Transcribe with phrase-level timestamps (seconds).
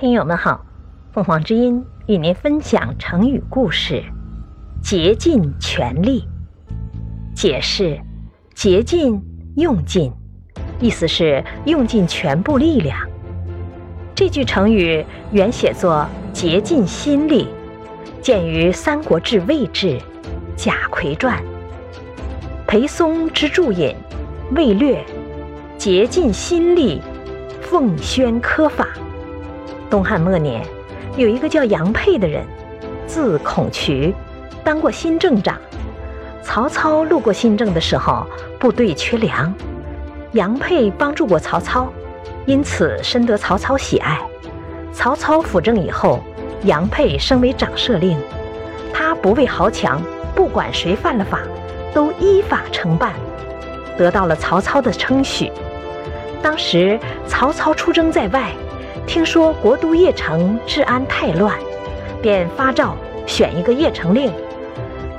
[0.00, 0.64] 听友们好，
[1.10, 4.00] 凤凰之音与您分享成语故事
[4.80, 6.22] “竭尽全力”。
[7.34, 7.98] 解释：
[8.54, 9.20] 竭尽、
[9.56, 10.12] 用尽，
[10.78, 12.96] 意思是用尽全部力量。
[14.14, 17.48] 这句成语原写作“竭尽心力”，
[18.22, 19.88] 见于《三国志·魏志·
[20.54, 21.42] 贾逵传》。
[22.68, 23.96] 裴松之注引，
[24.54, 25.04] 魏略
[25.76, 27.02] ：“竭尽心力，
[27.60, 28.86] 奉宣科法。”
[29.90, 30.62] 东汉末年，
[31.16, 32.44] 有一个叫杨沛的人，
[33.06, 34.14] 字孔渠，
[34.62, 35.56] 当过新政长。
[36.42, 38.26] 曹操路过新政的时候，
[38.58, 39.52] 部队缺粮，
[40.32, 41.88] 杨沛帮助过曹操，
[42.44, 44.20] 因此深得曹操喜爱。
[44.92, 46.20] 曹操辅政以后，
[46.64, 48.18] 杨沛升为长社令，
[48.92, 50.02] 他不畏豪强，
[50.34, 51.40] 不管谁犯了法，
[51.94, 53.14] 都依法惩办，
[53.96, 55.50] 得到了曹操的称许。
[56.42, 58.52] 当时曹操出征在外。
[59.08, 61.56] 听说国都邺城治安太乱，
[62.20, 62.94] 便发诏
[63.26, 64.30] 选一个邺城令，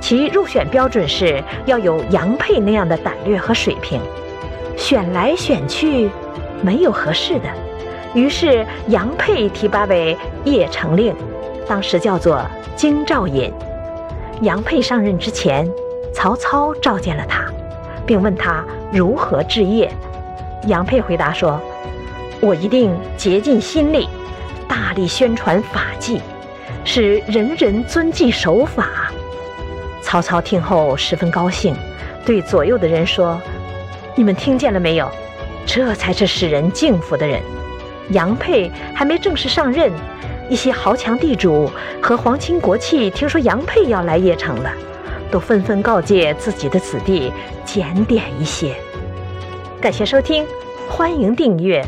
[0.00, 4.00] 其入选标准是要有杨沛那样的胆略和水平。
[4.76, 6.08] 选来选去，
[6.62, 7.48] 没有合适的，
[8.14, 11.12] 于是杨沛提拔为邺城令，
[11.66, 12.40] 当时叫做
[12.76, 13.52] 京兆尹。
[14.42, 15.68] 杨沛上任之前，
[16.14, 17.44] 曹操召见了他，
[18.06, 19.88] 并问他如何治邺。
[20.68, 21.60] 杨沛回答说。
[22.40, 24.08] 我一定竭尽心力，
[24.66, 26.20] 大力宣传法纪，
[26.84, 29.12] 使人人遵纪守法。
[30.02, 31.74] 曹操听后十分高兴，
[32.24, 33.40] 对左右的人说
[34.16, 35.08] ：“你们听见了没有？
[35.66, 37.40] 这才是使人敬服的人。”
[38.10, 39.92] 杨沛还没正式上任，
[40.48, 41.70] 一些豪强地主
[42.02, 44.72] 和皇亲国戚听说杨沛要来邺城了，
[45.30, 47.30] 都纷纷告诫自己的子弟
[47.64, 48.74] 检点一些。
[49.80, 50.44] 感谢收听，
[50.88, 51.84] 欢迎订阅。